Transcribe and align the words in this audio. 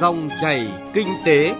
Dòng 0.00 0.28
chảy 0.40 0.68
kinh 0.94 1.08
tế. 1.24 1.54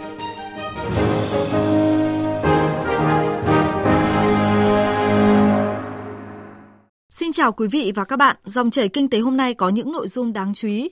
Xin 7.10 7.32
chào 7.32 7.52
quý 7.52 7.68
vị 7.68 7.92
và 7.94 8.04
các 8.04 8.16
bạn. 8.16 8.36
Dòng 8.44 8.70
chảy 8.70 8.88
kinh 8.88 9.08
tế 9.08 9.18
hôm 9.18 9.36
nay 9.36 9.54
có 9.54 9.68
những 9.68 9.92
nội 9.92 10.08
dung 10.08 10.32
đáng 10.32 10.54
chú 10.54 10.68
ý. 10.68 10.90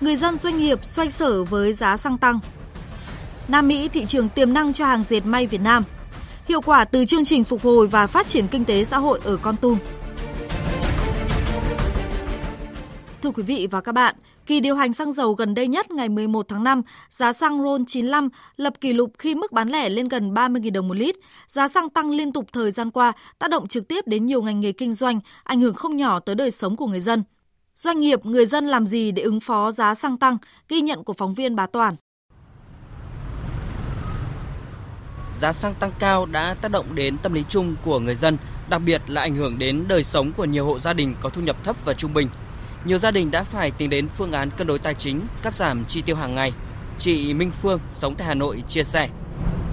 Người 0.00 0.16
dân 0.16 0.38
doanh 0.38 0.58
nghiệp 0.58 0.84
xoay 0.84 1.10
sở 1.10 1.44
với 1.44 1.72
giá 1.72 1.96
xăng 1.96 2.18
tăng. 2.18 2.40
Nam 3.48 3.68
Mỹ 3.68 3.88
thị 3.88 4.04
trường 4.08 4.28
tiềm 4.28 4.52
năng 4.52 4.72
cho 4.72 4.86
hàng 4.86 5.04
dệt 5.08 5.20
may 5.26 5.46
Việt 5.46 5.60
Nam. 5.60 5.84
Hiệu 6.48 6.60
quả 6.60 6.84
từ 6.84 7.04
chương 7.04 7.24
trình 7.24 7.44
phục 7.44 7.62
hồi 7.62 7.86
và 7.86 8.06
phát 8.06 8.28
triển 8.28 8.48
kinh 8.48 8.64
tế 8.64 8.84
xã 8.84 8.98
hội 8.98 9.20
ở 9.24 9.36
Con 9.36 9.56
Tum. 9.56 9.78
Thưa 13.26 13.32
quý 13.32 13.42
vị 13.42 13.68
và 13.70 13.80
các 13.80 13.92
bạn, 13.92 14.14
kỳ 14.46 14.60
điều 14.60 14.74
hành 14.76 14.92
xăng 14.92 15.12
dầu 15.12 15.32
gần 15.32 15.54
đây 15.54 15.68
nhất 15.68 15.90
ngày 15.90 16.08
11 16.08 16.48
tháng 16.48 16.64
5, 16.64 16.82
giá 17.10 17.32
xăng 17.32 17.62
RON 17.62 17.84
95 17.86 18.28
lập 18.56 18.72
kỷ 18.80 18.92
lục 18.92 19.12
khi 19.18 19.34
mức 19.34 19.52
bán 19.52 19.68
lẻ 19.68 19.88
lên 19.88 20.08
gần 20.08 20.34
30.000 20.34 20.72
đồng 20.72 20.88
một 20.88 20.96
lít. 20.96 21.16
Giá 21.48 21.68
xăng 21.68 21.90
tăng 21.90 22.10
liên 22.10 22.32
tục 22.32 22.46
thời 22.52 22.70
gian 22.70 22.90
qua, 22.90 23.12
tác 23.38 23.50
động 23.50 23.66
trực 23.66 23.88
tiếp 23.88 24.06
đến 24.06 24.26
nhiều 24.26 24.42
ngành 24.42 24.60
nghề 24.60 24.72
kinh 24.72 24.92
doanh, 24.92 25.20
ảnh 25.44 25.60
hưởng 25.60 25.74
không 25.74 25.96
nhỏ 25.96 26.20
tới 26.20 26.34
đời 26.34 26.50
sống 26.50 26.76
của 26.76 26.86
người 26.86 27.00
dân. 27.00 27.24
Doanh 27.74 28.00
nghiệp, 28.00 28.26
người 28.26 28.46
dân 28.46 28.66
làm 28.66 28.86
gì 28.86 29.12
để 29.12 29.22
ứng 29.22 29.40
phó 29.40 29.70
giá 29.70 29.94
xăng 29.94 30.18
tăng? 30.18 30.38
Ghi 30.68 30.80
nhận 30.80 31.04
của 31.04 31.12
phóng 31.12 31.34
viên 31.34 31.56
Bá 31.56 31.66
Toàn. 31.66 31.96
Giá 35.32 35.52
xăng 35.52 35.74
tăng 35.74 35.92
cao 35.98 36.26
đã 36.26 36.54
tác 36.54 36.70
động 36.70 36.94
đến 36.94 37.16
tâm 37.22 37.32
lý 37.32 37.44
chung 37.48 37.76
của 37.84 37.98
người 37.98 38.14
dân, 38.14 38.36
đặc 38.70 38.82
biệt 38.86 39.02
là 39.06 39.20
ảnh 39.20 39.34
hưởng 39.34 39.58
đến 39.58 39.84
đời 39.88 40.04
sống 40.04 40.32
của 40.36 40.44
nhiều 40.44 40.66
hộ 40.66 40.78
gia 40.78 40.92
đình 40.92 41.14
có 41.20 41.28
thu 41.28 41.42
nhập 41.42 41.56
thấp 41.64 41.76
và 41.84 41.92
trung 41.92 42.14
bình 42.14 42.28
nhiều 42.84 42.98
gia 42.98 43.10
đình 43.10 43.30
đã 43.30 43.42
phải 43.42 43.70
tính 43.70 43.90
đến 43.90 44.08
phương 44.16 44.32
án 44.32 44.50
cân 44.50 44.66
đối 44.66 44.78
tài 44.78 44.94
chính, 44.94 45.20
cắt 45.42 45.54
giảm 45.54 45.84
chi 45.88 46.02
tiêu 46.02 46.16
hàng 46.16 46.34
ngày. 46.34 46.52
Chị 46.98 47.34
Minh 47.34 47.50
Phương 47.50 47.80
sống 47.90 48.14
tại 48.14 48.26
Hà 48.26 48.34
Nội 48.34 48.62
chia 48.68 48.84
sẻ. 48.84 49.08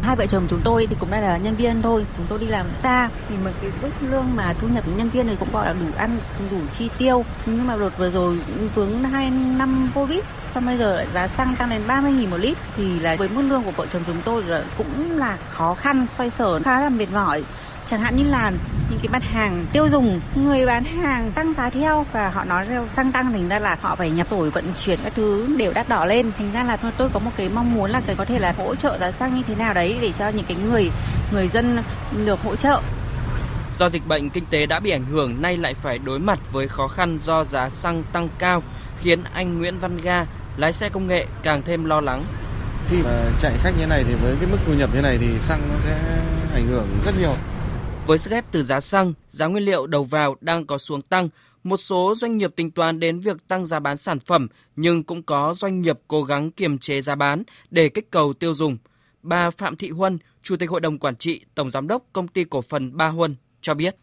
Hai 0.03 0.15
vợ 0.15 0.25
chồng 0.25 0.45
chúng 0.49 0.61
tôi 0.63 0.87
thì 0.89 0.95
cũng 0.99 1.11
đã 1.11 1.19
là 1.19 1.37
nhân 1.37 1.55
viên 1.55 1.81
thôi, 1.81 2.05
chúng 2.17 2.25
tôi 2.29 2.39
đi 2.39 2.47
làm 2.47 2.65
ta 2.81 3.09
thì 3.29 3.35
mà 3.45 3.51
cái 3.61 3.71
mức 3.81 3.89
lương 4.01 4.35
mà 4.35 4.53
thu 4.61 4.67
nhập 4.67 4.83
nhân 4.97 5.09
viên 5.09 5.27
này 5.27 5.35
cũng 5.39 5.51
gọi 5.53 5.65
là 5.65 5.73
đủ 5.73 5.85
ăn, 5.97 6.17
đủ 6.51 6.57
chi 6.77 6.89
tiêu. 6.97 7.25
Nhưng 7.45 7.67
mà 7.67 7.75
đợt 7.75 7.97
vừa 7.97 8.09
rồi 8.09 8.37
vướng 8.75 9.03
hai 9.03 9.29
năm 9.29 9.91
Covid, 9.95 10.19
xong 10.55 10.65
bây 10.65 10.77
giờ 10.77 10.95
lại 10.95 11.07
giá 11.13 11.27
xăng 11.27 11.55
tăng 11.55 11.69
lên 11.69 11.81
30 11.87 12.11
nghìn 12.11 12.29
một 12.29 12.37
lít 12.37 12.57
thì 12.77 12.99
là 12.99 13.15
với 13.15 13.29
mức 13.29 13.41
lương 13.41 13.63
của 13.63 13.71
vợ 13.71 13.85
chồng 13.93 14.03
chúng 14.07 14.21
tôi 14.25 14.43
là 14.43 14.63
cũng 14.77 15.17
là 15.17 15.37
khó 15.49 15.73
khăn, 15.73 16.05
xoay 16.17 16.29
sở, 16.29 16.59
khá 16.59 16.81
là 16.81 16.89
mệt 16.89 17.11
mỏi 17.13 17.43
chẳng 17.93 18.01
hạn 18.01 18.15
như 18.15 18.23
là 18.23 18.51
những 18.89 18.99
cái 18.99 19.07
mặt 19.09 19.23
hàng 19.23 19.65
tiêu 19.71 19.87
dùng 19.91 20.21
người 20.35 20.65
bán 20.65 20.83
hàng 20.83 21.31
tăng 21.31 21.53
giá 21.57 21.69
theo 21.69 22.05
và 22.13 22.29
họ 22.29 22.43
nói 22.43 22.65
rằng 22.65 22.87
tăng 22.95 23.11
tăng 23.11 23.31
thành 23.31 23.49
ra 23.49 23.59
là 23.59 23.77
họ 23.81 23.95
phải 23.95 24.09
nhập 24.09 24.27
tỏi 24.29 24.49
vận 24.49 24.73
chuyển 24.83 24.99
các 25.03 25.13
thứ 25.15 25.55
đều 25.57 25.73
đắt 25.73 25.89
đỏ 25.89 26.05
lên 26.05 26.31
thành 26.37 26.51
ra 26.53 26.63
là 26.63 26.77
tôi 26.97 27.09
có 27.13 27.19
một 27.19 27.31
cái 27.37 27.49
mong 27.49 27.73
muốn 27.75 27.91
là 27.91 28.01
có 28.17 28.25
thể 28.25 28.39
là 28.39 28.53
hỗ 28.57 28.75
trợ 28.75 28.97
giá 28.99 29.11
xăng 29.11 29.35
như 29.35 29.41
thế 29.47 29.55
nào 29.55 29.73
đấy 29.73 29.97
để 30.01 30.11
cho 30.19 30.29
những 30.29 30.45
cái 30.45 30.57
người 30.57 30.89
người 31.33 31.47
dân 31.47 31.77
được 32.25 32.39
hỗ 32.43 32.55
trợ 32.55 32.81
Do 33.75 33.89
dịch 33.89 34.07
bệnh 34.07 34.29
kinh 34.29 34.45
tế 34.49 34.65
đã 34.65 34.79
bị 34.79 34.91
ảnh 34.91 35.05
hưởng 35.05 35.41
nay 35.41 35.57
lại 35.57 35.73
phải 35.73 35.99
đối 35.99 36.19
mặt 36.19 36.39
với 36.51 36.67
khó 36.67 36.87
khăn 36.87 37.17
do 37.21 37.43
giá 37.43 37.69
xăng 37.69 38.03
tăng 38.11 38.29
cao 38.39 38.63
khiến 38.99 39.19
anh 39.33 39.57
Nguyễn 39.57 39.79
Văn 39.79 39.97
Ga 39.97 40.25
lái 40.57 40.73
xe 40.73 40.89
công 40.89 41.07
nghệ 41.07 41.25
càng 41.43 41.61
thêm 41.61 41.85
lo 41.85 42.01
lắng. 42.01 42.25
Khi 42.89 42.97
mà 43.03 43.11
chạy 43.39 43.53
khách 43.63 43.71
như 43.79 43.85
này 43.85 44.03
thì 44.07 44.13
với 44.13 44.35
cái 44.39 44.49
mức 44.51 44.57
thu 44.65 44.73
nhập 44.73 44.89
như 44.93 45.01
này 45.01 45.17
thì 45.17 45.27
xăng 45.39 45.61
nó 45.69 45.75
sẽ 45.85 45.97
ảnh 46.53 46.67
hưởng 46.67 46.87
rất 47.05 47.11
nhiều. 47.19 47.35
Với 48.07 48.17
sức 48.17 48.31
ép 48.31 48.45
từ 48.51 48.63
giá 48.63 48.79
xăng, 48.79 49.13
giá 49.29 49.47
nguyên 49.47 49.63
liệu 49.63 49.87
đầu 49.87 50.03
vào 50.03 50.35
đang 50.41 50.65
có 50.65 50.77
xuống 50.77 51.01
tăng, 51.01 51.29
một 51.63 51.77
số 51.77 52.15
doanh 52.15 52.37
nghiệp 52.37 52.55
tính 52.55 52.71
toán 52.71 52.99
đến 52.99 53.19
việc 53.19 53.47
tăng 53.47 53.65
giá 53.65 53.79
bán 53.79 53.97
sản 53.97 54.19
phẩm 54.19 54.47
nhưng 54.75 55.03
cũng 55.03 55.23
có 55.23 55.53
doanh 55.53 55.81
nghiệp 55.81 55.99
cố 56.07 56.23
gắng 56.23 56.51
kiềm 56.51 56.77
chế 56.77 57.01
giá 57.01 57.15
bán 57.15 57.43
để 57.71 57.89
kích 57.89 58.11
cầu 58.11 58.33
tiêu 58.33 58.53
dùng. 58.53 58.77
Bà 59.21 59.49
Phạm 59.49 59.75
Thị 59.75 59.89
Huân, 59.89 60.19
Chủ 60.41 60.55
tịch 60.55 60.69
Hội 60.69 60.81
đồng 60.81 60.99
Quản 60.99 61.15
trị, 61.15 61.45
Tổng 61.55 61.71
Giám 61.71 61.87
đốc 61.87 62.03
Công 62.13 62.27
ty 62.27 62.43
Cổ 62.43 62.61
phần 62.61 62.97
Ba 62.97 63.07
Huân 63.07 63.35
cho 63.61 63.73
biết 63.73 63.95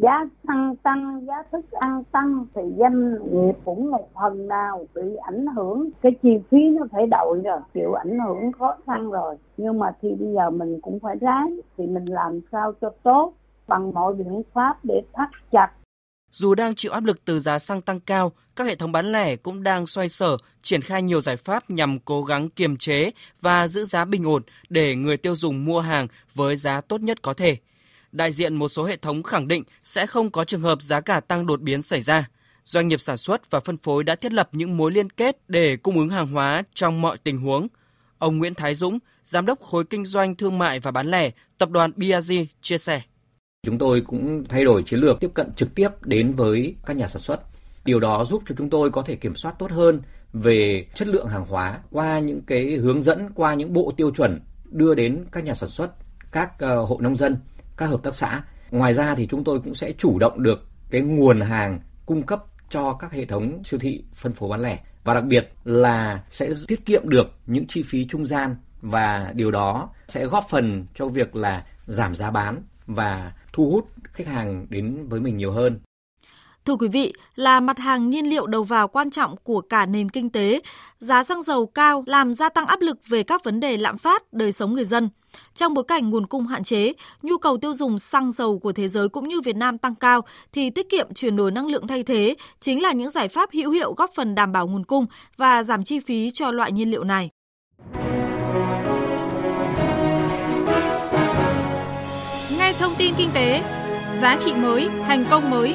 giá 0.00 0.24
xăng 0.48 0.76
tăng 0.76 1.26
giá 1.26 1.42
thức 1.52 1.70
ăn 1.70 2.04
tăng 2.12 2.46
thì 2.54 2.62
doanh 2.78 3.12
nghiệp 3.32 3.54
cũng 3.64 3.90
một 3.90 4.08
phần 4.14 4.48
nào 4.48 4.86
bị 4.94 5.02
ảnh 5.22 5.46
hưởng. 5.46 5.90
Cái 6.02 6.12
chi 6.22 6.30
phí 6.50 6.58
nó 6.78 6.86
phải 6.92 7.06
đội 7.06 7.40
rồi 7.44 7.60
chịu 7.74 7.92
ảnh 7.92 8.18
hưởng 8.18 8.52
khó 8.58 8.76
khăn 8.86 9.10
rồi. 9.10 9.36
Nhưng 9.56 9.78
mà 9.78 9.92
thì 10.02 10.08
bây 10.20 10.28
giờ 10.34 10.50
mình 10.50 10.80
cũng 10.80 10.98
phải 11.00 11.16
ráng 11.20 11.60
thì 11.78 11.86
mình 11.86 12.04
làm 12.04 12.40
sao 12.52 12.72
cho 12.80 12.90
tốt 13.02 13.32
bằng 13.68 13.94
mọi 13.94 14.14
biện 14.14 14.42
pháp 14.54 14.78
để 14.82 15.02
thắt 15.12 15.28
chặt. 15.52 15.68
Dù 16.30 16.54
đang 16.54 16.74
chịu 16.74 16.92
áp 16.92 17.04
lực 17.04 17.24
từ 17.24 17.40
giá 17.40 17.58
xăng 17.58 17.82
tăng 17.82 18.00
cao, 18.00 18.32
các 18.56 18.66
hệ 18.66 18.74
thống 18.74 18.92
bán 18.92 19.12
lẻ 19.12 19.36
cũng 19.36 19.62
đang 19.62 19.86
xoay 19.86 20.08
sở 20.08 20.36
triển 20.62 20.82
khai 20.82 21.02
nhiều 21.02 21.20
giải 21.20 21.36
pháp 21.36 21.70
nhằm 21.70 21.98
cố 21.98 22.22
gắng 22.22 22.48
kiềm 22.48 22.76
chế 22.76 23.10
và 23.40 23.68
giữ 23.68 23.84
giá 23.84 24.04
bình 24.04 24.24
ổn 24.24 24.42
để 24.68 24.96
người 24.96 25.16
tiêu 25.16 25.36
dùng 25.36 25.64
mua 25.64 25.80
hàng 25.80 26.06
với 26.34 26.56
giá 26.56 26.80
tốt 26.80 27.00
nhất 27.00 27.22
có 27.22 27.34
thể 27.34 27.56
đại 28.12 28.32
diện 28.32 28.54
một 28.54 28.68
số 28.68 28.84
hệ 28.84 28.96
thống 28.96 29.22
khẳng 29.22 29.48
định 29.48 29.64
sẽ 29.82 30.06
không 30.06 30.30
có 30.30 30.44
trường 30.44 30.62
hợp 30.62 30.82
giá 30.82 31.00
cả 31.00 31.20
tăng 31.20 31.46
đột 31.46 31.60
biến 31.60 31.82
xảy 31.82 32.00
ra. 32.00 32.28
Doanh 32.64 32.88
nghiệp 32.88 33.00
sản 33.00 33.16
xuất 33.16 33.50
và 33.50 33.60
phân 33.60 33.76
phối 33.76 34.04
đã 34.04 34.14
thiết 34.14 34.32
lập 34.32 34.48
những 34.52 34.76
mối 34.76 34.90
liên 34.90 35.10
kết 35.10 35.36
để 35.48 35.76
cung 35.76 35.98
ứng 35.98 36.08
hàng 36.08 36.26
hóa 36.26 36.62
trong 36.74 37.00
mọi 37.00 37.18
tình 37.24 37.38
huống. 37.38 37.66
Ông 38.18 38.38
Nguyễn 38.38 38.54
Thái 38.54 38.74
Dũng, 38.74 38.98
Giám 39.24 39.46
đốc 39.46 39.62
khối 39.62 39.84
kinh 39.84 40.04
doanh 40.04 40.34
thương 40.34 40.58
mại 40.58 40.80
và 40.80 40.90
bán 40.90 41.10
lẻ, 41.10 41.30
Tập 41.58 41.70
đoàn 41.70 41.92
BRG 41.96 42.34
chia 42.60 42.78
sẻ. 42.78 43.02
Chúng 43.66 43.78
tôi 43.78 44.02
cũng 44.06 44.44
thay 44.48 44.64
đổi 44.64 44.82
chiến 44.82 45.00
lược 45.00 45.20
tiếp 45.20 45.30
cận 45.34 45.52
trực 45.56 45.74
tiếp 45.74 45.88
đến 46.02 46.32
với 46.32 46.74
các 46.86 46.96
nhà 46.96 47.08
sản 47.08 47.22
xuất. 47.22 47.40
Điều 47.84 48.00
đó 48.00 48.24
giúp 48.24 48.42
cho 48.46 48.54
chúng 48.58 48.70
tôi 48.70 48.90
có 48.90 49.02
thể 49.02 49.16
kiểm 49.16 49.34
soát 49.34 49.54
tốt 49.58 49.70
hơn 49.70 50.02
về 50.32 50.86
chất 50.94 51.08
lượng 51.08 51.28
hàng 51.28 51.44
hóa 51.48 51.80
qua 51.90 52.18
những 52.18 52.42
cái 52.46 52.76
hướng 52.76 53.02
dẫn, 53.02 53.28
qua 53.34 53.54
những 53.54 53.72
bộ 53.72 53.92
tiêu 53.96 54.10
chuẩn 54.10 54.40
đưa 54.64 54.94
đến 54.94 55.24
các 55.32 55.44
nhà 55.44 55.54
sản 55.54 55.70
xuất, 55.70 55.90
các 56.32 56.58
ờ, 56.58 56.82
hộ 56.82 56.98
nông 57.00 57.16
dân 57.16 57.36
các 57.76 57.86
hợp 57.86 58.02
tác 58.02 58.14
xã. 58.14 58.42
Ngoài 58.70 58.94
ra 58.94 59.14
thì 59.14 59.26
chúng 59.26 59.44
tôi 59.44 59.60
cũng 59.60 59.74
sẽ 59.74 59.92
chủ 59.98 60.18
động 60.18 60.42
được 60.42 60.68
cái 60.90 61.00
nguồn 61.00 61.40
hàng 61.40 61.80
cung 62.06 62.22
cấp 62.22 62.44
cho 62.70 62.92
các 62.92 63.12
hệ 63.12 63.24
thống 63.24 63.62
siêu 63.64 63.80
thị 63.80 64.04
phân 64.14 64.32
phối 64.32 64.48
bán 64.48 64.62
lẻ 64.62 64.78
và 65.04 65.14
đặc 65.14 65.24
biệt 65.24 65.52
là 65.64 66.22
sẽ 66.30 66.50
tiết 66.68 66.86
kiệm 66.86 67.08
được 67.08 67.26
những 67.46 67.66
chi 67.66 67.82
phí 67.82 68.06
trung 68.06 68.26
gian 68.26 68.56
và 68.80 69.32
điều 69.34 69.50
đó 69.50 69.88
sẽ 70.08 70.26
góp 70.26 70.44
phần 70.48 70.86
cho 70.94 71.08
việc 71.08 71.36
là 71.36 71.66
giảm 71.86 72.16
giá 72.16 72.30
bán 72.30 72.62
và 72.86 73.32
thu 73.52 73.70
hút 73.70 73.88
khách 74.12 74.26
hàng 74.26 74.66
đến 74.70 75.08
với 75.08 75.20
mình 75.20 75.36
nhiều 75.36 75.52
hơn. 75.52 75.80
Thưa 76.64 76.76
quý 76.76 76.88
vị, 76.88 77.12
là 77.34 77.60
mặt 77.60 77.78
hàng 77.78 78.10
nhiên 78.10 78.30
liệu 78.30 78.46
đầu 78.46 78.62
vào 78.62 78.88
quan 78.88 79.10
trọng 79.10 79.36
của 79.36 79.60
cả 79.60 79.86
nền 79.86 80.08
kinh 80.08 80.30
tế, 80.30 80.60
giá 80.98 81.22
xăng 81.22 81.42
dầu 81.42 81.66
cao 81.66 82.04
làm 82.06 82.34
gia 82.34 82.48
tăng 82.48 82.66
áp 82.66 82.80
lực 82.80 82.98
về 83.08 83.22
các 83.22 83.44
vấn 83.44 83.60
đề 83.60 83.76
lạm 83.76 83.98
phát, 83.98 84.32
đời 84.32 84.52
sống 84.52 84.72
người 84.72 84.84
dân. 84.84 85.08
Trong 85.54 85.74
bối 85.74 85.84
cảnh 85.84 86.10
nguồn 86.10 86.26
cung 86.26 86.46
hạn 86.46 86.64
chế, 86.64 86.92
nhu 87.22 87.38
cầu 87.38 87.56
tiêu 87.56 87.74
dùng 87.74 87.98
xăng 87.98 88.30
dầu 88.30 88.58
của 88.58 88.72
thế 88.72 88.88
giới 88.88 89.08
cũng 89.08 89.28
như 89.28 89.40
Việt 89.40 89.56
Nam 89.56 89.78
tăng 89.78 89.94
cao 89.94 90.20
thì 90.52 90.70
tiết 90.70 90.88
kiệm 90.88 91.14
chuyển 91.14 91.36
đổi 91.36 91.50
năng 91.50 91.66
lượng 91.66 91.86
thay 91.86 92.02
thế 92.02 92.34
chính 92.60 92.82
là 92.82 92.92
những 92.92 93.10
giải 93.10 93.28
pháp 93.28 93.48
hữu 93.52 93.70
hiệu 93.70 93.92
góp 93.92 94.10
phần 94.14 94.34
đảm 94.34 94.52
bảo 94.52 94.68
nguồn 94.68 94.84
cung 94.84 95.06
và 95.36 95.62
giảm 95.62 95.84
chi 95.84 96.00
phí 96.00 96.30
cho 96.30 96.50
loại 96.50 96.72
nhiên 96.72 96.90
liệu 96.90 97.04
này. 97.04 97.30
Nghe 102.58 102.72
thông 102.78 102.94
tin 102.98 103.14
kinh 103.18 103.30
tế, 103.34 103.62
giá 104.20 104.36
trị 104.40 104.52
mới, 104.52 104.88
thành 105.06 105.24
công 105.30 105.50
mới 105.50 105.74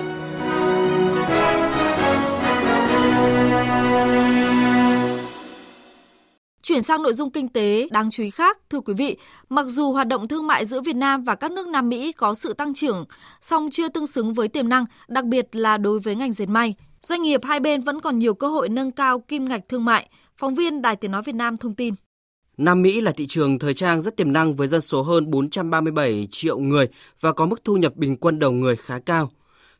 Chuyển 6.78 6.84
sang 6.84 7.04
nội 7.04 7.14
dung 7.14 7.32
kinh 7.32 7.50
tế 7.50 7.88
đáng 7.92 8.12
chú 8.12 8.24
ý 8.24 8.30
khác, 8.30 8.58
thưa 8.70 8.80
quý 8.80 8.94
vị, 8.94 9.18
mặc 9.50 9.66
dù 9.68 9.92
hoạt 9.92 10.08
động 10.08 10.28
thương 10.28 10.48
mại 10.48 10.66
giữa 10.66 10.82
Việt 10.82 10.96
Nam 10.96 11.24
và 11.24 11.36
các 11.36 11.52
nước 11.52 11.68
Nam 11.68 11.90
Mỹ 11.90 12.12
có 12.12 12.34
sự 12.34 12.54
tăng 12.54 12.74
trưởng, 12.74 13.06
song 13.42 13.70
chưa 13.72 13.90
tương 13.90 14.08
xứng 14.08 14.34
với 14.34 14.48
tiềm 14.48 14.70
năng, 14.70 14.86
đặc 15.08 15.26
biệt 15.26 15.56
là 15.56 15.78
đối 15.78 16.00
với 16.00 16.16
ngành 16.16 16.34
dệt 16.34 16.46
may. 16.46 16.76
Doanh 17.02 17.22
nghiệp 17.22 17.42
hai 17.44 17.60
bên 17.60 17.82
vẫn 17.82 18.02
còn 18.02 18.20
nhiều 18.20 18.34
cơ 18.34 18.48
hội 18.48 18.70
nâng 18.70 18.92
cao 18.92 19.20
kim 19.20 19.46
ngạch 19.46 19.70
thương 19.70 19.86
mại. 19.86 20.10
Phóng 20.38 20.56
viên 20.56 20.82
Đài 20.82 20.96
Tiếng 20.96 21.12
Nói 21.12 21.22
Việt 21.22 21.36
Nam 21.36 21.58
thông 21.58 21.76
tin. 21.76 21.94
Nam 22.58 22.82
Mỹ 22.82 23.02
là 23.02 23.12
thị 23.12 23.26
trường 23.28 23.60
thời 23.60 23.74
trang 23.74 24.02
rất 24.02 24.18
tiềm 24.18 24.34
năng 24.34 24.54
với 24.54 24.68
dân 24.68 24.82
số 24.82 25.02
hơn 25.02 25.32
437 25.32 26.28
triệu 26.32 26.60
người 26.60 26.88
và 27.20 27.34
có 27.34 27.46
mức 27.46 27.64
thu 27.64 27.76
nhập 27.76 27.96
bình 27.96 28.16
quân 28.16 28.40
đầu 28.40 28.52
người 28.52 28.76
khá 28.76 29.00
cao. 29.00 29.30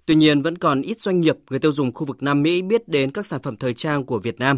Tuy 0.06 0.16
nhiên, 0.16 0.42
vẫn 0.42 0.58
còn 0.58 0.82
ít 0.82 1.00
doanh 1.00 1.22
nghiệp 1.22 1.38
người 1.50 1.60
tiêu 1.60 1.72
dùng 1.72 1.94
khu 1.94 2.06
vực 2.06 2.24
Nam 2.24 2.44
Mỹ 2.44 2.62
biết 2.62 2.88
đến 2.88 3.12
các 3.12 3.26
sản 3.26 3.42
phẩm 3.44 3.58
thời 3.58 3.74
trang 3.74 4.04
của 4.04 4.20
Việt 4.20 4.40
Nam. 4.40 4.58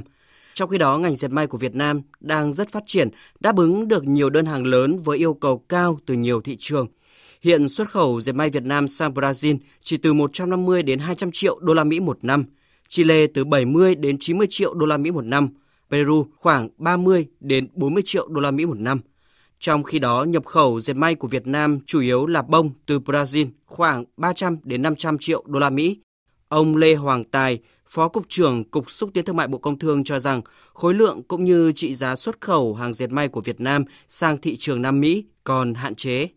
Trong 0.60 0.70
khi 0.70 0.78
đó, 0.78 0.98
ngành 0.98 1.16
dệt 1.16 1.28
may 1.28 1.48
của 1.48 1.58
Việt 1.58 1.76
Nam 1.76 2.02
đang 2.20 2.54
rất 2.54 2.70
phát 2.70 2.84
triển, 2.86 3.10
đáp 3.40 3.58
ứng 3.58 3.88
được 3.88 4.04
nhiều 4.04 4.30
đơn 4.30 4.46
hàng 4.46 4.66
lớn 4.66 4.98
với 5.04 5.18
yêu 5.18 5.34
cầu 5.34 5.58
cao 5.70 6.00
từ 6.06 6.14
nhiều 6.14 6.42
thị 6.42 6.56
trường. 6.60 6.88
Hiện 7.42 7.70
xuất 7.70 7.90
khẩu 7.90 8.22
dệt 8.22 8.32
may 8.32 8.50
Việt 8.50 8.64
Nam 8.64 8.88
sang 8.88 9.14
Brazil 9.14 9.58
chỉ 9.82 9.98
từ 9.98 10.14
150 10.14 10.84
đến 10.84 11.00
200 11.00 11.30
triệu 11.34 11.60
đô 11.60 11.74
la 11.74 11.84
Mỹ 11.84 12.00
một 12.00 12.18
năm, 12.22 12.46
Chile 12.88 13.28
từ 13.28 13.46
70 13.46 13.96
đến 13.96 14.18
90 14.20 14.48
triệu 14.50 14.74
đô 14.74 14.86
la 14.86 14.98
Mỹ 14.98 15.12
một 15.12 15.26
năm, 15.26 15.50
Peru 15.92 16.26
khoảng 16.36 16.70
30 16.78 17.28
đến 17.40 17.68
40 17.74 18.04
triệu 18.06 18.28
đô 18.28 18.42
la 18.42 18.52
Mỹ 18.52 18.66
một 18.66 18.80
năm. 18.80 19.00
Trong 19.60 19.84
khi 19.84 20.00
đó, 20.00 20.24
nhập 20.24 20.46
khẩu 20.46 20.82
dệt 20.82 20.94
may 20.94 21.16
của 21.16 21.28
Việt 21.28 21.48
Nam 21.48 21.80
chủ 21.86 22.02
yếu 22.02 22.26
là 22.26 22.42
bông 22.42 22.72
từ 22.86 23.00
Brazil 23.00 23.48
khoảng 23.66 24.04
300 24.18 24.58
đến 24.64 24.82
500 24.82 25.18
triệu 25.18 25.44
đô 25.48 25.60
la 25.60 25.70
Mỹ. 25.70 25.98
Ông 26.48 26.76
Lê 26.76 26.96
Hoàng 26.96 27.24
Tài, 27.24 27.60
Phó 27.90 28.08
Cục 28.08 28.24
trưởng 28.28 28.64
Cục 28.64 28.92
Xúc 28.92 29.10
tiến 29.14 29.26
Thương 29.26 29.38
mại 29.38 29.48
Bộ 29.48 29.58
Công 29.58 29.80
Thương 29.80 30.04
cho 30.04 30.20
rằng 30.20 30.42
khối 30.74 30.94
lượng 30.94 31.24
cũng 31.28 31.46
như 31.46 31.72
trị 31.76 31.94
giá 31.94 32.16
xuất 32.16 32.42
khẩu 32.42 32.74
hàng 32.74 32.94
dệt 32.94 33.08
may 33.08 33.28
của 33.28 33.42
Việt 33.42 33.62
Nam 33.62 33.84
sang 34.08 34.38
thị 34.38 34.56
trường 34.56 34.82
Nam 34.82 35.00
Mỹ 35.00 35.26
còn 35.44 35.74
hạn 35.74 35.96
chế. 35.96 36.28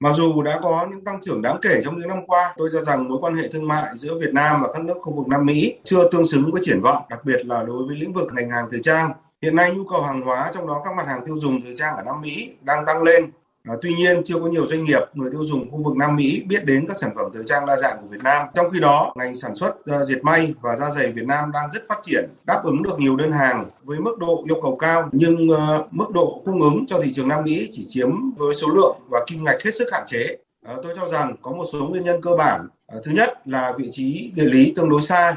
Mặc 0.00 0.12
dù 0.16 0.42
đã 0.42 0.60
có 0.62 0.86
những 0.90 1.04
tăng 1.04 1.20
trưởng 1.22 1.42
đáng 1.42 1.58
kể 1.62 1.80
trong 1.84 1.98
những 1.98 2.08
năm 2.08 2.26
qua, 2.26 2.54
tôi 2.56 2.68
cho 2.72 2.82
rằng 2.82 3.08
mối 3.08 3.18
quan 3.20 3.36
hệ 3.36 3.48
thương 3.48 3.68
mại 3.68 3.84
giữa 3.94 4.18
Việt 4.18 4.32
Nam 4.32 4.62
và 4.62 4.68
các 4.72 4.84
nước 4.84 4.94
khu 5.02 5.16
vực 5.16 5.28
Nam 5.28 5.46
Mỹ 5.46 5.74
chưa 5.84 6.08
tương 6.10 6.26
xứng 6.26 6.50
với 6.52 6.62
triển 6.64 6.80
vọng, 6.80 7.02
đặc 7.10 7.24
biệt 7.24 7.46
là 7.46 7.62
đối 7.62 7.84
với 7.86 7.96
lĩnh 7.96 8.12
vực 8.12 8.28
ngành 8.32 8.50
hàng 8.50 8.68
thời 8.70 8.80
trang. 8.82 9.12
Hiện 9.42 9.56
nay 9.56 9.72
nhu 9.74 9.84
cầu 9.84 10.02
hàng 10.02 10.22
hóa 10.22 10.50
trong 10.54 10.66
đó 10.66 10.82
các 10.84 10.94
mặt 10.96 11.06
hàng 11.06 11.26
tiêu 11.26 11.38
dùng 11.38 11.60
thời 11.62 11.76
trang 11.76 11.96
ở 11.96 12.02
Nam 12.02 12.20
Mỹ 12.20 12.48
đang 12.60 12.86
tăng 12.86 13.02
lên 13.02 13.30
À, 13.68 13.74
tuy 13.82 13.94
nhiên 13.94 14.22
chưa 14.24 14.38
có 14.38 14.46
nhiều 14.46 14.66
doanh 14.66 14.84
nghiệp 14.84 15.00
người 15.14 15.30
tiêu 15.30 15.44
dùng 15.44 15.70
khu 15.70 15.82
vực 15.82 15.96
Nam 15.96 16.16
Mỹ 16.16 16.42
biết 16.48 16.64
đến 16.64 16.86
các 16.88 16.96
sản 17.00 17.10
phẩm 17.14 17.30
thời 17.34 17.42
trang 17.46 17.66
đa 17.66 17.76
dạng 17.76 17.96
của 18.02 18.08
Việt 18.08 18.22
Nam. 18.22 18.46
Trong 18.54 18.70
khi 18.70 18.80
đó, 18.80 19.12
ngành 19.16 19.36
sản 19.36 19.54
xuất 19.54 19.76
uh, 19.80 20.06
dệt 20.06 20.18
may 20.22 20.54
và 20.60 20.76
da 20.76 20.90
giày 20.90 21.12
Việt 21.12 21.26
Nam 21.26 21.52
đang 21.52 21.70
rất 21.70 21.82
phát 21.88 21.98
triển, 22.02 22.24
đáp 22.46 22.62
ứng 22.64 22.82
được 22.82 22.98
nhiều 22.98 23.16
đơn 23.16 23.32
hàng 23.32 23.70
với 23.82 23.98
mức 24.00 24.18
độ 24.18 24.44
yêu 24.48 24.60
cầu 24.62 24.76
cao 24.76 25.08
nhưng 25.12 25.48
uh, 25.50 25.58
mức 25.90 26.10
độ 26.10 26.42
cung 26.44 26.60
ứng 26.60 26.86
cho 26.86 27.00
thị 27.02 27.12
trường 27.14 27.28
Nam 27.28 27.44
Mỹ 27.44 27.68
chỉ 27.72 27.86
chiếm 27.88 28.10
với 28.36 28.54
số 28.54 28.68
lượng 28.68 28.96
và 29.08 29.20
kim 29.26 29.44
ngạch 29.44 29.62
hết 29.62 29.74
sức 29.74 29.88
hạn 29.92 30.02
chế. 30.06 30.36
Uh, 30.72 30.82
tôi 30.82 30.94
cho 31.00 31.06
rằng 31.06 31.36
có 31.42 31.52
một 31.52 31.64
số 31.72 31.86
nguyên 31.88 32.04
nhân 32.04 32.20
cơ 32.22 32.30
bản. 32.38 32.68
Uh, 32.96 33.04
thứ 33.04 33.12
nhất 33.12 33.42
là 33.44 33.74
vị 33.78 33.88
trí 33.90 34.32
địa 34.34 34.44
lý 34.44 34.72
tương 34.76 34.90
đối 34.90 35.02
xa 35.02 35.36